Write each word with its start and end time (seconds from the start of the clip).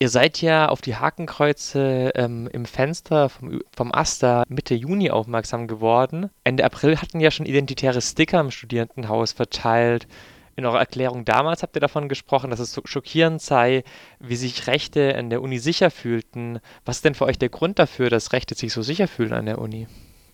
Ihr 0.00 0.10
seid 0.10 0.40
ja 0.40 0.68
auf 0.68 0.80
die 0.80 0.94
Hakenkreuze 0.94 2.12
ähm, 2.14 2.48
im 2.52 2.66
Fenster 2.66 3.28
vom, 3.28 3.60
vom 3.74 3.92
Asta 3.92 4.44
Mitte 4.48 4.76
Juni 4.76 5.10
aufmerksam 5.10 5.66
geworden. 5.66 6.30
Ende 6.44 6.64
April 6.64 6.98
hatten 6.98 7.18
ja 7.18 7.32
schon 7.32 7.46
identitäre 7.46 8.00
Sticker 8.00 8.38
im 8.38 8.52
Studierendenhaus 8.52 9.32
verteilt. 9.32 10.06
In 10.54 10.66
eurer 10.66 10.78
Erklärung 10.78 11.24
damals 11.24 11.64
habt 11.64 11.76
ihr 11.76 11.80
davon 11.80 12.08
gesprochen, 12.08 12.50
dass 12.50 12.60
es 12.60 12.72
so 12.72 12.82
schockierend 12.84 13.42
sei, 13.42 13.82
wie 14.20 14.36
sich 14.36 14.68
Rechte 14.68 15.00
in 15.00 15.30
der 15.30 15.42
Uni 15.42 15.58
sicher 15.58 15.90
fühlten. 15.90 16.60
Was 16.84 16.96
ist 16.96 17.04
denn 17.04 17.14
für 17.14 17.26
euch 17.26 17.38
der 17.38 17.48
Grund 17.48 17.80
dafür, 17.80 18.08
dass 18.08 18.32
Rechte 18.32 18.54
sich 18.54 18.72
so 18.72 18.82
sicher 18.82 19.08
fühlen 19.08 19.32
an 19.32 19.46
der 19.46 19.58
Uni? 19.58 19.88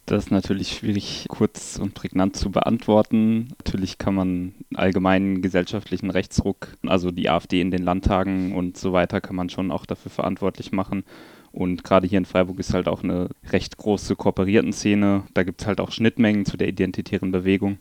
Das 0.07 0.25
ist 0.25 0.31
natürlich 0.31 0.73
schwierig 0.73 1.25
kurz 1.29 1.79
und 1.79 1.95
prägnant 1.95 2.37
zu 2.37 2.51
beantworten. 2.51 3.49
Natürlich 3.59 3.97
kann 3.97 4.15
man 4.15 4.55
allgemeinen 4.77 5.43
gesellschaftlichen 5.43 6.11
Rechtsruck, 6.11 6.77
also 6.87 7.11
die 7.11 7.31
AfD 7.31 7.61
in 7.61 7.71
den 7.71 7.83
Landtagen 7.83 8.55
und 8.55 8.77
so 8.77 8.93
weiter, 8.93 9.21
kann 9.21 9.37
man 9.37 9.51
schon 9.51 9.71
auch 9.71 9.87
dafür 9.87 10.11
verantwortlich 10.11 10.73
machen. 10.73 11.05
Und 11.53 11.85
gerade 11.85 12.07
hier 12.07 12.19
in 12.19 12.25
Freiburg 12.25 12.59
ist 12.59 12.75
halt 12.75 12.89
auch 12.89 13.05
eine 13.05 13.29
recht 13.51 13.77
große 13.77 14.17
kooperierten 14.17 14.73
Szene. 14.73 15.23
Da 15.35 15.45
gibt 15.45 15.61
es 15.61 15.67
halt 15.67 15.81
auch 15.81 15.93
Schnittmengen 15.93 16.45
zu 16.45 16.57
der 16.57 16.69
identitären 16.69 17.31
Bewegung. 17.31 17.79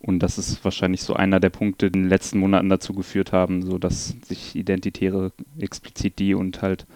Und 0.00 0.18
das 0.18 0.36
ist 0.36 0.62
wahrscheinlich 0.62 1.00
so 1.00 1.14
einer 1.14 1.40
der 1.40 1.48
Punkte, 1.48 1.90
die 1.90 1.98
in 1.98 2.04
den 2.04 2.10
letzten 2.10 2.38
Monaten 2.38 2.68
dazu 2.68 2.92
geführt 2.92 3.32
haben, 3.32 3.62
so 3.62 3.78
dass 3.78 4.14
sich 4.26 4.54
Identitäre 4.54 5.32
explizit 5.58 6.18
die 6.18 6.34
und 6.34 6.60
halt 6.60 6.86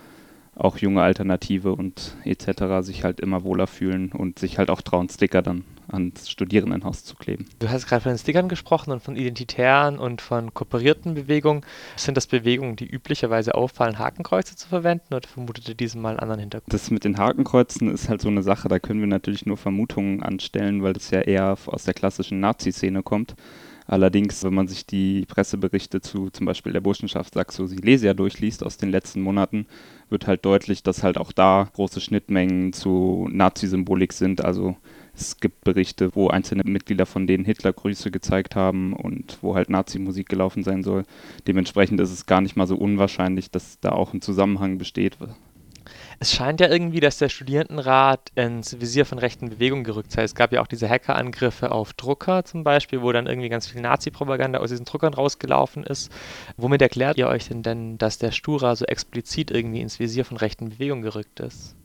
auch 0.55 0.77
junge 0.77 1.01
Alternative 1.01 1.73
und 1.73 2.17
etc. 2.25 2.85
sich 2.85 3.05
halt 3.05 3.21
immer 3.21 3.45
wohler 3.45 3.67
fühlen 3.67 4.13
und 4.13 4.39
sich 4.39 4.59
halt 4.59 4.69
auch 4.69 4.83
trauen, 4.83 5.09
Sticker 5.09 5.41
dann 5.41 5.65
ans 5.89 6.31
Studierendenhaus 6.31 7.05
zu 7.05 7.17
kleben. 7.17 7.47
Du 7.59 7.69
hast 7.69 7.87
gerade 7.87 8.03
von 8.03 8.13
den 8.13 8.19
Stickern 8.19 8.49
gesprochen 8.49 8.91
und 8.91 9.03
von 9.03 9.17
identitären 9.17 9.99
und 9.99 10.21
von 10.21 10.55
kooperierten 10.55 11.15
Bewegungen. 11.15 11.63
Sind 11.97 12.17
das 12.17 12.27
Bewegungen, 12.27 12.77
die 12.77 12.87
üblicherweise 12.87 13.55
auffallen, 13.55 13.99
Hakenkreuze 13.99 14.57
zu 14.57 14.69
verwenden 14.69 15.15
oder 15.15 15.29
vermutet 15.29 15.69
ihr 15.69 15.75
diesmal 15.75 16.13
einen 16.13 16.21
anderen 16.21 16.41
Hintergrund? 16.41 16.73
Das 16.73 16.91
mit 16.91 17.05
den 17.05 17.19
Hakenkreuzen 17.19 17.91
ist 17.91 18.09
halt 18.09 18.21
so 18.21 18.29
eine 18.29 18.43
Sache, 18.43 18.69
da 18.69 18.79
können 18.79 19.01
wir 19.01 19.07
natürlich 19.07 19.47
nur 19.47 19.57
Vermutungen 19.57 20.23
anstellen, 20.23 20.83
weil 20.83 20.93
das 20.93 21.11
ja 21.11 21.21
eher 21.21 21.57
aus 21.67 21.85
der 21.85 21.95
klassischen 21.95 22.41
Nazi-Szene 22.41 23.03
kommt. 23.03 23.35
Allerdings, 23.89 24.45
wenn 24.45 24.53
man 24.53 24.69
sich 24.69 24.85
die 24.85 25.25
Presseberichte 25.27 26.03
zu 26.03 26.29
zum 26.29 26.45
Beispiel 26.45 26.75
der 26.75 26.83
Burschenschaft 26.83 27.33
Saxo 27.33 27.67
Silesia 27.67 28.13
durchliest 28.13 28.63
aus 28.63 28.77
den 28.77 28.91
letzten 28.91 29.23
Monaten, 29.23 29.67
wird 30.11 30.27
halt 30.27 30.45
deutlich, 30.45 30.83
dass 30.83 31.03
halt 31.03 31.17
auch 31.17 31.33
da 31.33 31.71
große 31.73 32.03
Schnittmengen 32.03 32.75
zu 32.75 33.29
Nazi-Symbolik 33.33 34.13
sind. 34.13 34.45
Also 34.45 34.77
es 35.15 35.39
gibt 35.41 35.65
Berichte, 35.65 36.15
wo 36.15 36.29
einzelne 36.29 36.65
Mitglieder 36.67 37.07
von 37.07 37.27
denen 37.27 37.47
Hitler 37.47 37.73
Grüße 37.73 38.11
gezeigt 38.11 38.55
haben 38.55 38.93
und 38.93 39.39
wo 39.41 39.55
halt 39.55 39.71
Nazi-Musik 39.71 40.29
gelaufen 40.29 40.63
sein 40.63 40.83
soll. 40.83 41.05
Dementsprechend 41.47 41.99
ist 41.99 42.13
es 42.13 42.27
gar 42.27 42.43
nicht 42.43 42.57
mal 42.57 42.67
so 42.67 42.77
unwahrscheinlich, 42.77 43.51
dass 43.51 43.81
da 43.81 43.93
auch 43.93 44.13
ein 44.13 44.21
Zusammenhang 44.21 44.77
besteht. 44.77 45.17
Es 46.21 46.33
scheint 46.33 46.61
ja 46.61 46.69
irgendwie, 46.69 46.99
dass 46.99 47.19
der 47.19 47.29
Studierendenrat 47.29 48.33
ins 48.35 48.81
Visier 48.81 49.07
von 49.07 49.19
rechten 49.19 49.51
Bewegungen 49.51 49.85
gerückt 49.85 50.11
sei. 50.11 50.25
Es 50.25 50.35
gab 50.35 50.53
ja 50.53 50.61
auch 50.61 50.67
diese 50.67 50.89
Hackerangriffe 50.89 51.71
auf 51.71 51.93
Drucker 51.93 52.45
zum 52.45 52.65
Beispiel, 52.65 53.03
wo 53.03 53.13
dann 53.13 53.29
irgendwie 53.29 53.49
ganz 53.49 53.69
viel 53.69 53.81
Nazi-Propaganda 53.81 54.59
aus 54.59 54.71
diesen 54.71 54.85
Druckern 54.85 55.15
rausgelaufen 55.15 55.85
ist. 55.85 56.11
Womit 56.57 56.83
erklärt 56.83 57.19
ihr 57.19 57.29
euch 57.29 57.49
denn 57.49 57.63
denn, 57.63 57.99
dass 57.99 58.19
der 58.19 58.33
Stura 58.33 58.75
so 58.75 58.85
explizit 58.85 59.53
irgendwie 59.53 59.81
ins 59.81 60.01
Visier 60.01 60.25
von 60.25 60.37
rechten 60.37 60.71
Bewegungen 60.71 61.03
gerückt 61.03 61.39
ist? 61.39 61.77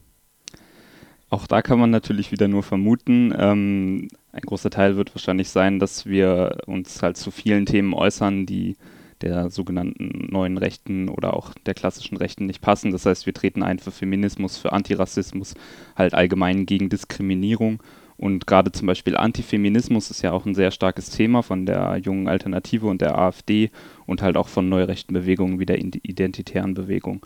Auch 1.30 1.46
da 1.46 1.62
kann 1.62 1.80
man 1.80 1.92
natürlich 1.92 2.32
wieder 2.32 2.48
nur 2.48 2.64
vermuten. 2.64 3.36
Ähm, 3.38 4.08
ein 4.32 4.42
großer 4.42 4.72
Teil 4.72 4.98
wird 4.98 5.14
wahrscheinlich 5.14 5.50
sein, 5.50 5.78
dass 5.78 6.08
wir 6.08 6.58
uns 6.66 7.04
halt 7.04 7.18
zu 7.18 7.30
vielen 7.30 7.68
Themen 7.68 7.94
äußern, 7.94 8.48
die 8.48 8.78
der 9.24 9.50
sogenannten 9.50 10.28
neuen 10.32 10.58
Rechten 10.58 11.10
oder 11.10 11.34
auch 11.34 11.54
der 11.66 11.74
klassischen 11.74 12.18
Rechten 12.18 12.46
nicht 12.46 12.62
passen. 12.62 12.92
Das 12.92 13.06
heißt, 13.06 13.26
wir 13.26 13.34
treten 13.34 13.64
ein 13.64 13.80
für 13.80 13.92
Feminismus, 13.92 14.58
für 14.58 14.74
Antirassismus, 14.74 15.56
halt 15.96 16.14
allgemein 16.14 16.66
gegen 16.66 16.90
Diskriminierung. 16.90 17.82
Und 18.18 18.46
gerade 18.46 18.72
zum 18.72 18.88
Beispiel 18.88 19.18
Antifeminismus 19.18 20.12
ist 20.12 20.22
ja 20.22 20.32
auch 20.32 20.46
ein 20.46 20.56
sehr 20.56 20.72
starkes 20.72 21.10
Thema 21.10 21.42
von 21.42 21.66
der 21.66 21.98
jungen 21.98 22.28
Alternative 22.28 22.88
und 22.88 23.02
der 23.02 23.18
AfD 23.18 23.72
und 24.06 24.22
halt 24.22 24.38
auch 24.38 24.48
von 24.48 24.70
neurechten 24.70 25.14
Bewegungen 25.14 25.60
wie 25.60 25.66
der 25.66 25.80
identitären 25.80 26.74
Bewegung. 26.74 27.26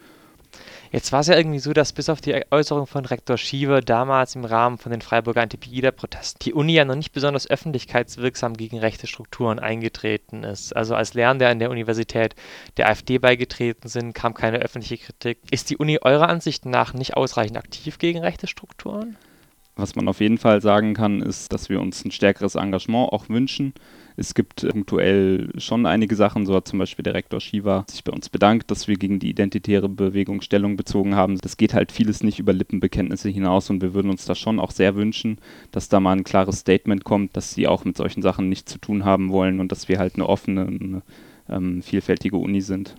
Jetzt 0.91 1.11
war 1.11 1.19
es 1.19 1.27
ja 1.27 1.35
irgendwie 1.35 1.59
so, 1.59 1.73
dass 1.73 1.93
bis 1.93 2.09
auf 2.09 2.21
die 2.21 2.41
Äußerung 2.49 2.87
von 2.87 3.05
Rektor 3.05 3.37
Schiever 3.37 3.81
damals 3.81 4.35
im 4.35 4.45
Rahmen 4.45 4.77
von 4.77 4.91
den 4.91 5.01
Freiburger 5.01 5.41
Anti-Pegida-Protesten 5.41 6.39
die 6.43 6.53
Uni 6.53 6.73
ja 6.73 6.85
noch 6.85 6.95
nicht 6.95 7.11
besonders 7.11 7.49
öffentlichkeitswirksam 7.49 8.55
gegen 8.55 8.79
rechte 8.79 9.07
Strukturen 9.07 9.59
eingetreten 9.59 10.43
ist. 10.43 10.75
Also 10.75 10.95
als 10.95 11.13
Lernender 11.13 11.49
an 11.49 11.59
der 11.59 11.71
Universität 11.71 12.35
der 12.77 12.89
AfD 12.89 13.17
beigetreten 13.17 13.89
sind, 13.89 14.13
kam 14.13 14.33
keine 14.33 14.59
öffentliche 14.59 14.97
Kritik. 14.97 15.39
Ist 15.51 15.69
die 15.69 15.77
Uni 15.77 15.99
eurer 16.01 16.29
Ansicht 16.29 16.65
nach 16.65 16.93
nicht 16.93 17.15
ausreichend 17.15 17.57
aktiv 17.57 17.97
gegen 17.97 18.19
rechte 18.19 18.47
Strukturen? 18.47 19.17
Was 19.77 19.95
man 19.95 20.07
auf 20.07 20.19
jeden 20.19 20.39
Fall 20.39 20.59
sagen 20.61 20.95
kann, 20.95 21.21
ist, 21.21 21.53
dass 21.53 21.69
wir 21.69 21.79
uns 21.79 22.03
ein 22.03 22.09
stärkeres 22.09 22.55
Engagement 22.55 23.13
auch 23.13 23.29
wünschen. 23.29 23.73
Es 24.15 24.33
gibt 24.33 24.67
punktuell 24.67 25.51
schon 25.59 25.85
einige 25.85 26.15
Sachen, 26.15 26.47
so 26.47 26.55
hat 26.55 26.67
zum 26.67 26.79
Beispiel 26.79 27.03
der 27.03 27.13
Rektor 27.13 27.39
Shiva 27.39 27.85
sich 27.87 28.03
bei 28.03 28.11
uns 28.11 28.29
bedankt, 28.29 28.71
dass 28.71 28.87
wir 28.87 28.95
gegen 28.95 29.19
die 29.19 29.29
identitäre 29.29 29.87
Bewegung 29.87 30.41
Stellung 30.41 30.75
bezogen 30.75 31.15
haben. 31.15 31.37
Das 31.37 31.57
geht 31.57 31.75
halt 31.75 31.91
vieles 31.91 32.23
nicht 32.23 32.39
über 32.39 32.53
Lippenbekenntnisse 32.53 33.29
hinaus 33.29 33.69
und 33.69 33.83
wir 33.83 33.93
würden 33.93 34.09
uns 34.09 34.25
da 34.25 34.33
schon 34.33 34.59
auch 34.59 34.71
sehr 34.71 34.95
wünschen, 34.95 35.37
dass 35.71 35.89
da 35.89 35.99
mal 35.99 36.13
ein 36.13 36.23
klares 36.23 36.59
Statement 36.59 37.03
kommt, 37.03 37.37
dass 37.37 37.53
sie 37.53 37.67
auch 37.67 37.85
mit 37.85 37.95
solchen 37.95 38.23
Sachen 38.23 38.49
nichts 38.49 38.71
zu 38.71 38.79
tun 38.79 39.05
haben 39.05 39.29
wollen 39.29 39.59
und 39.59 39.71
dass 39.71 39.87
wir 39.87 39.99
halt 39.99 40.15
eine 40.15 40.27
offene, 40.27 40.65
eine, 40.65 41.01
ähm, 41.47 41.83
vielfältige 41.83 42.37
Uni 42.37 42.61
sind. 42.61 42.95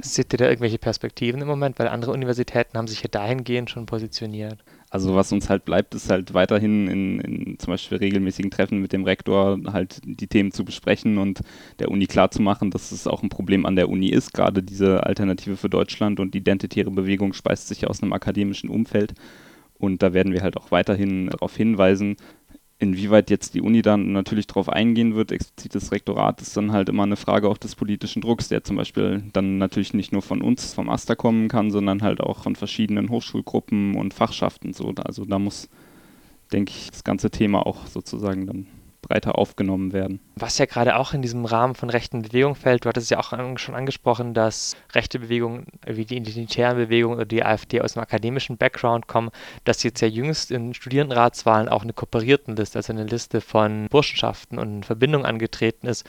Seht 0.00 0.32
ihr 0.32 0.38
da 0.38 0.48
irgendwelche 0.48 0.78
Perspektiven 0.78 1.42
im 1.42 1.46
Moment? 1.46 1.78
Weil 1.78 1.86
andere 1.86 2.12
Universitäten 2.12 2.78
haben 2.78 2.88
sich 2.88 3.02
ja 3.02 3.08
dahingehend 3.08 3.70
schon 3.70 3.86
positioniert. 3.86 4.58
Also 4.92 5.14
was 5.14 5.32
uns 5.32 5.48
halt 5.48 5.64
bleibt, 5.64 5.94
ist 5.94 6.10
halt 6.10 6.34
weiterhin 6.34 6.86
in, 6.86 7.20
in, 7.20 7.58
zum 7.58 7.72
Beispiel 7.72 7.96
regelmäßigen 7.96 8.50
Treffen 8.50 8.82
mit 8.82 8.92
dem 8.92 9.04
Rektor 9.04 9.58
halt 9.72 10.02
die 10.04 10.26
Themen 10.26 10.52
zu 10.52 10.66
besprechen 10.66 11.16
und 11.16 11.40
der 11.78 11.90
Uni 11.90 12.04
klarzumachen, 12.04 12.70
dass 12.70 12.92
es 12.92 13.06
auch 13.06 13.22
ein 13.22 13.30
Problem 13.30 13.64
an 13.64 13.74
der 13.74 13.88
Uni 13.88 14.10
ist. 14.10 14.34
Gerade 14.34 14.62
diese 14.62 15.06
Alternative 15.06 15.56
für 15.56 15.70
Deutschland 15.70 16.20
und 16.20 16.34
identitäre 16.34 16.90
Bewegung 16.90 17.32
speist 17.32 17.68
sich 17.68 17.86
aus 17.86 18.02
einem 18.02 18.12
akademischen 18.12 18.68
Umfeld. 18.68 19.14
Und 19.78 20.02
da 20.02 20.12
werden 20.12 20.34
wir 20.34 20.42
halt 20.42 20.58
auch 20.58 20.70
weiterhin 20.70 21.28
darauf 21.28 21.56
hinweisen, 21.56 22.16
Inwieweit 22.82 23.30
jetzt 23.30 23.54
die 23.54 23.60
Uni 23.60 23.80
dann 23.80 24.10
natürlich 24.10 24.48
darauf 24.48 24.68
eingehen 24.68 25.14
wird, 25.14 25.30
explizit 25.30 25.76
das 25.76 25.92
Rektorat, 25.92 26.42
ist 26.42 26.56
dann 26.56 26.72
halt 26.72 26.88
immer 26.88 27.04
eine 27.04 27.14
Frage 27.14 27.48
auch 27.48 27.56
des 27.56 27.76
politischen 27.76 28.22
Drucks, 28.22 28.48
der 28.48 28.64
zum 28.64 28.74
Beispiel 28.74 29.22
dann 29.32 29.56
natürlich 29.56 29.94
nicht 29.94 30.10
nur 30.10 30.20
von 30.20 30.42
uns, 30.42 30.74
vom 30.74 30.88
AStA 30.88 31.14
kommen 31.14 31.46
kann, 31.46 31.70
sondern 31.70 32.02
halt 32.02 32.20
auch 32.20 32.42
von 32.42 32.56
verschiedenen 32.56 33.08
Hochschulgruppen 33.08 33.94
und 33.94 34.14
Fachschaften. 34.14 34.72
So. 34.72 34.92
Also 34.96 35.24
da 35.24 35.38
muss, 35.38 35.68
denke 36.52 36.72
ich, 36.76 36.90
das 36.90 37.04
ganze 37.04 37.30
Thema 37.30 37.64
auch 37.64 37.86
sozusagen 37.86 38.48
dann 38.48 38.66
breiter 39.12 39.36
aufgenommen 39.36 39.92
werden. 39.92 40.20
Was 40.36 40.56
ja 40.56 40.64
gerade 40.64 40.96
auch 40.96 41.12
in 41.12 41.20
diesem 41.20 41.44
Rahmen 41.44 41.74
von 41.74 41.90
rechten 41.90 42.22
Bewegungen 42.22 42.54
fällt, 42.54 42.84
du 42.84 42.88
hattest 42.88 43.10
ja 43.10 43.18
auch 43.18 43.34
schon 43.58 43.74
angesprochen, 43.74 44.32
dass 44.32 44.74
rechte 44.94 45.18
Bewegungen 45.18 45.66
wie 45.86 46.06
die 46.06 46.16
identitären 46.16 46.78
Bewegungen 46.78 47.16
oder 47.16 47.26
die 47.26 47.44
AfD 47.44 47.82
aus 47.82 47.94
einem 47.94 48.04
akademischen 48.04 48.56
Background 48.56 49.08
kommen, 49.08 49.30
dass 49.64 49.82
jetzt 49.82 50.00
ja 50.00 50.08
jüngst 50.08 50.50
in 50.50 50.72
Studierendenratswahlen 50.72 51.68
auch 51.68 51.82
eine 51.82 51.92
Kooperiertenliste, 51.92 52.78
also 52.78 52.92
eine 52.92 53.04
Liste 53.04 53.42
von 53.42 53.86
Burschenschaften 53.90 54.58
und 54.58 54.86
Verbindungen 54.86 55.26
angetreten 55.26 55.88
ist. 55.88 56.08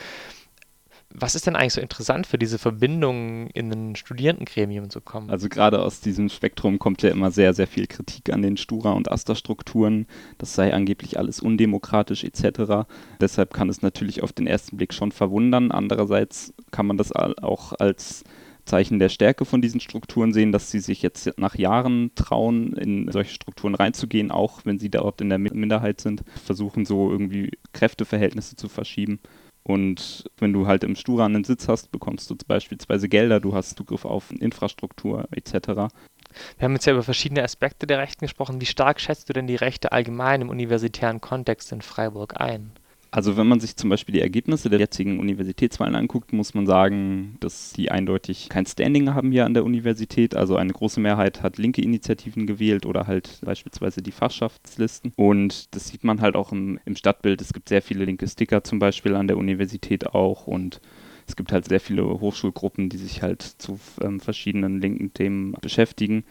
Was 1.15 1.35
ist 1.35 1.45
denn 1.45 1.55
eigentlich 1.55 1.73
so 1.73 1.81
interessant 1.81 2.25
für 2.25 2.39
diese 2.39 2.57
Verbindung 2.57 3.47
in 3.51 3.71
ein 3.71 3.95
Studierendengremium 3.95 4.89
zu 4.89 4.99
kommen? 4.99 5.29
Also 5.29 5.47
gerade 5.47 5.81
aus 5.81 6.01
diesem 6.01 6.29
Spektrum 6.29 6.79
kommt 6.79 7.03
ja 7.03 7.11
immer 7.11 7.29
sehr, 7.29 7.53
sehr 7.53 7.67
viel 7.67 7.85
Kritik 7.85 8.33
an 8.33 8.41
den 8.41 8.57
Stura- 8.57 8.93
und 8.93 9.11
Asta-Strukturen. 9.11 10.07
Das 10.39 10.55
sei 10.55 10.73
angeblich 10.73 11.19
alles 11.19 11.39
undemokratisch 11.39 12.23
etc. 12.23 12.87
Deshalb 13.21 13.53
kann 13.53 13.69
es 13.69 13.83
natürlich 13.83 14.23
auf 14.23 14.33
den 14.33 14.47
ersten 14.47 14.77
Blick 14.77 14.93
schon 14.93 15.11
verwundern. 15.11 15.71
Andererseits 15.71 16.53
kann 16.71 16.87
man 16.87 16.97
das 16.97 17.11
auch 17.11 17.73
als 17.73 18.23
Zeichen 18.65 18.97
der 18.97 19.09
Stärke 19.09 19.45
von 19.45 19.61
diesen 19.61 19.81
Strukturen 19.81 20.33
sehen, 20.33 20.51
dass 20.51 20.71
sie 20.71 20.79
sich 20.79 21.01
jetzt 21.01 21.37
nach 21.37 21.55
Jahren 21.55 22.11
trauen, 22.15 22.73
in 22.73 23.11
solche 23.11 23.33
Strukturen 23.33 23.75
reinzugehen, 23.75 24.31
auch 24.31 24.61
wenn 24.63 24.79
sie 24.79 24.89
dort 24.89 25.21
in 25.21 25.29
der 25.29 25.37
Minderheit 25.37 26.01
sind, 26.01 26.23
versuchen 26.43 26.85
so 26.85 27.11
irgendwie 27.11 27.51
Kräfteverhältnisse 27.73 28.55
zu 28.55 28.69
verschieben. 28.69 29.19
Und 29.63 30.25
wenn 30.37 30.51
du 30.51 30.67
halt 30.67 30.83
im 30.83 30.95
Stura 30.95 31.25
einen 31.25 31.45
Sitz 31.45 31.69
hast, 31.69 31.91
bekommst 31.91 32.29
du 32.29 32.35
beispielsweise 32.47 33.07
Gelder, 33.07 33.39
du 33.39 33.55
hast 33.55 33.77
Zugriff 33.77 34.03
auf 34.03 34.31
Infrastruktur 34.31 35.27
etc. 35.31 35.67
Wir 36.57 36.65
haben 36.65 36.73
jetzt 36.73 36.85
ja 36.85 36.93
über 36.93 37.03
verschiedene 37.03 37.43
Aspekte 37.43 37.87
der 37.87 37.99
Rechten 37.99 38.25
gesprochen. 38.25 38.59
Wie 38.59 38.65
stark 38.65 38.99
schätzt 38.99 39.29
du 39.29 39.33
denn 39.33 39.47
die 39.47 39.55
Rechte 39.55 39.91
allgemein 39.91 40.41
im 40.41 40.49
universitären 40.49 41.21
Kontext 41.21 41.71
in 41.71 41.81
Freiburg 41.81 42.41
ein? 42.41 42.71
Also 43.13 43.37
wenn 43.37 43.45
man 43.45 43.59
sich 43.59 43.75
zum 43.75 43.91
Beispiel 43.91 44.13
die 44.13 44.21
Ergebnisse 44.21 44.71
der 44.71 44.79
jetzigen 44.79 45.19
Universitätswahlen 45.19 45.93
anguckt, 45.93 46.33
muss 46.33 46.55
man 46.55 46.65
sagen, 46.65 47.37
dass 47.41 47.71
die 47.71 47.91
eindeutig 47.91 48.49
kein 48.49 48.65
Standing 48.65 49.13
haben 49.13 49.31
hier 49.31 49.45
an 49.45 49.53
der 49.53 49.65
Universität. 49.65 50.35
Also 50.35 50.55
eine 50.55 50.73
große 50.73 50.99
Mehrheit 50.99 51.43
hat 51.43 51.59
linke 51.59 51.83
Initiativen 51.83 52.47
gewählt 52.47 52.87
oder 52.87 53.05
halt 53.05 53.39
beispielsweise 53.45 54.01
die 54.01 54.11
Fachschaftslisten. 54.11 55.13
Und 55.15 55.75
das 55.75 55.89
sieht 55.89 56.03
man 56.03 56.21
halt 56.21 56.35
auch 56.35 56.51
im, 56.51 56.79
im 56.85 56.95
Stadtbild. 56.95 57.39
Es 57.39 57.53
gibt 57.53 57.69
sehr 57.69 57.83
viele 57.83 58.03
linke 58.03 58.27
Sticker 58.27 58.63
zum 58.63 58.79
Beispiel 58.79 59.15
an 59.15 59.27
der 59.27 59.37
Universität 59.37 60.07
auch 60.07 60.47
und 60.47 60.81
es 61.27 61.35
gibt 61.35 61.51
halt 61.51 61.65
sehr 61.69 61.79
viele 61.79 62.19
Hochschulgruppen, 62.19 62.89
die 62.89 62.97
sich 62.97 63.21
halt 63.21 63.43
zu 63.43 63.79
ähm, 64.01 64.21
verschiedenen 64.21 64.81
linken 64.81 65.13
Themen 65.13 65.55
beschäftigen. 65.61 66.23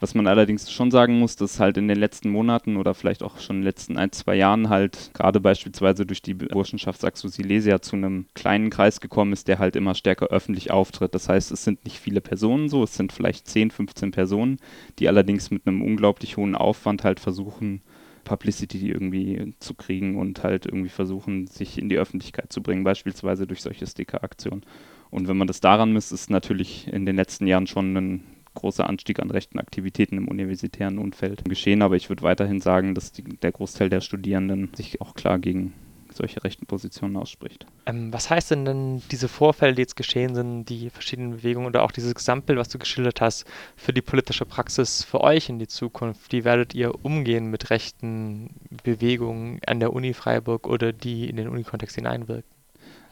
Was 0.00 0.14
man 0.14 0.26
allerdings 0.26 0.72
schon 0.72 0.90
sagen 0.90 1.18
muss, 1.18 1.36
dass 1.36 1.60
halt 1.60 1.76
in 1.76 1.86
den 1.86 1.98
letzten 1.98 2.30
Monaten 2.30 2.78
oder 2.78 2.94
vielleicht 2.94 3.22
auch 3.22 3.38
schon 3.38 3.56
in 3.56 3.62
den 3.62 3.66
letzten 3.66 3.98
ein, 3.98 4.12
zwei 4.12 4.34
Jahren 4.34 4.70
halt 4.70 5.10
gerade 5.12 5.40
beispielsweise 5.40 6.06
durch 6.06 6.22
die 6.22 6.32
Burschenschaft 6.32 7.02
Saxo 7.02 7.28
Silesia 7.28 7.82
zu 7.82 7.96
einem 7.96 8.24
kleinen 8.34 8.70
Kreis 8.70 9.02
gekommen 9.02 9.34
ist, 9.34 9.46
der 9.46 9.58
halt 9.58 9.76
immer 9.76 9.94
stärker 9.94 10.28
öffentlich 10.28 10.70
auftritt. 10.70 11.14
Das 11.14 11.28
heißt, 11.28 11.52
es 11.52 11.64
sind 11.64 11.84
nicht 11.84 11.98
viele 11.98 12.22
Personen 12.22 12.70
so, 12.70 12.82
es 12.82 12.94
sind 12.94 13.12
vielleicht 13.12 13.46
10, 13.46 13.70
15 13.70 14.10
Personen, 14.10 14.56
die 14.98 15.06
allerdings 15.06 15.50
mit 15.50 15.66
einem 15.66 15.82
unglaublich 15.82 16.38
hohen 16.38 16.54
Aufwand 16.54 17.04
halt 17.04 17.20
versuchen, 17.20 17.82
Publicity 18.24 18.90
irgendwie 18.90 19.54
zu 19.58 19.74
kriegen 19.74 20.16
und 20.16 20.42
halt 20.42 20.64
irgendwie 20.64 20.88
versuchen, 20.88 21.46
sich 21.46 21.76
in 21.76 21.90
die 21.90 21.98
Öffentlichkeit 21.98 22.52
zu 22.52 22.62
bringen, 22.62 22.84
beispielsweise 22.84 23.46
durch 23.46 23.60
solche 23.60 23.86
Sticker-Aktionen. 23.86 24.62
Und 25.10 25.28
wenn 25.28 25.36
man 25.36 25.46
das 25.46 25.60
daran 25.60 25.92
misst, 25.92 26.12
ist 26.12 26.30
natürlich 26.30 26.88
in 26.88 27.04
den 27.04 27.16
letzten 27.16 27.46
Jahren 27.46 27.66
schon 27.66 27.96
ein 27.96 28.24
großer 28.54 28.88
Anstieg 28.88 29.20
an 29.20 29.30
rechten 29.30 29.58
Aktivitäten 29.58 30.16
im 30.16 30.28
universitären 30.28 30.98
Umfeld 30.98 31.44
geschehen, 31.44 31.82
aber 31.82 31.96
ich 31.96 32.08
würde 32.08 32.22
weiterhin 32.22 32.60
sagen, 32.60 32.94
dass 32.94 33.12
die, 33.12 33.22
der 33.22 33.52
Großteil 33.52 33.88
der 33.88 34.00
Studierenden 34.00 34.70
sich 34.74 35.00
auch 35.00 35.14
klar 35.14 35.38
gegen 35.38 35.72
solche 36.12 36.42
rechten 36.42 36.66
Positionen 36.66 37.16
ausspricht. 37.16 37.66
Ähm, 37.86 38.12
was 38.12 38.30
heißt 38.30 38.50
denn 38.50 38.64
denn 38.64 39.02
diese 39.10 39.28
Vorfälle, 39.28 39.74
die 39.74 39.82
jetzt 39.82 39.96
geschehen 39.96 40.34
sind, 40.34 40.66
die 40.66 40.90
verschiedenen 40.90 41.36
Bewegungen 41.36 41.66
oder 41.66 41.82
auch 41.82 41.92
dieses 41.92 42.14
Gesamtbild, 42.14 42.58
was 42.58 42.68
du 42.68 42.78
geschildert 42.78 43.20
hast, 43.20 43.44
für 43.76 43.92
die 43.92 44.02
politische 44.02 44.44
Praxis 44.44 45.04
für 45.04 45.20
euch 45.20 45.48
in 45.48 45.58
die 45.58 45.68
Zukunft? 45.68 46.32
Wie 46.32 46.44
werdet 46.44 46.74
ihr 46.74 47.04
umgehen 47.04 47.46
mit 47.46 47.70
rechten 47.70 48.50
Bewegungen 48.82 49.60
an 49.66 49.80
der 49.80 49.92
Uni 49.92 50.14
Freiburg 50.14 50.66
oder 50.66 50.92
die 50.92 51.28
in 51.28 51.36
den 51.36 51.48
Unikontext 51.48 51.96
hineinwirken? 51.96 52.59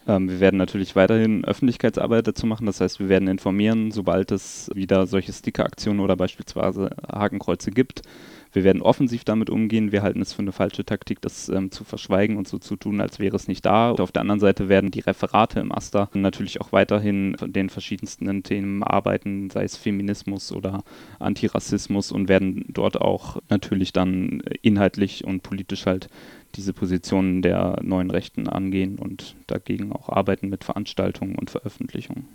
Ähm, 0.09 0.29
wir 0.31 0.41
werden 0.41 0.57
natürlich 0.57 0.97
weiterhin 0.97 1.45
Öffentlichkeitsarbeit 1.45 2.27
dazu 2.27 2.47
machen. 2.47 2.67
Das 2.67 2.81
heißt, 2.81 2.99
wir 2.99 3.09
werden 3.09 3.29
informieren, 3.29 3.93
sobald 3.93 4.33
es 4.33 4.71
wieder 4.75 5.07
solche 5.07 5.33
Sticker-Aktionen 5.33 6.01
oder 6.01 6.17
beispielsweise 6.17 6.91
Hakenkreuze 7.13 7.71
gibt. 7.71 8.03
Wir 8.53 8.65
werden 8.65 8.81
offensiv 8.81 9.25
damit 9.25 9.51
umgehen. 9.51 9.93
Wir 9.93 10.03
halten 10.03 10.23
es 10.23 10.33
für 10.33 10.41
eine 10.41 10.53
falsche 10.53 10.85
Taktik, 10.85 11.21
das 11.21 11.51
ähm, 11.51 11.71
zu 11.71 11.85
verschweigen 11.85 12.39
und 12.39 12.49
so 12.49 12.59
zu 12.59 12.77
tun, 12.77 13.01
als 13.01 13.19
wäre 13.19 13.37
es 13.37 13.47
nicht 13.47 13.67
da. 13.67 13.91
Und 13.91 14.01
auf 14.01 14.11
der 14.13 14.23
anderen 14.23 14.41
Seite 14.41 14.71
werden 14.71 14.91
die 14.91 15.01
Referate 15.01 15.61
im 15.61 15.71
Aster 15.71 16.09
natürlich 16.15 16.61
auch 16.61 16.73
weiterhin 16.73 17.37
von 17.39 17.53
den 17.53 17.69
verschiedensten 17.69 18.43
Themen 18.43 18.83
arbeiten, 18.83 19.51
sei 19.51 19.65
es 19.65 19.77
Feminismus 19.77 20.51
oder 20.53 20.83
Antirassismus 21.19 22.11
und 22.11 22.29
werden 22.29 22.65
dort 22.69 22.99
auch 22.99 23.37
natürlich 23.51 23.93
dann 23.93 24.43
inhaltlich 24.63 25.25
und 25.25 25.43
politisch 25.43 25.85
halt 25.85 26.09
diese 26.59 26.73
Positionen 26.75 27.41
der 27.41 27.79
neuen 27.83 28.11
Rechten 28.11 28.49
angehen 28.49 28.99
und 28.99 29.37
dagegen 29.47 29.93
auch 29.93 30.11
arbeiten 30.11 30.49
mit 30.49 30.65
Veranstaltungen 30.65 31.37
und 31.37 31.51
Veröffentlichungen. 31.51 32.29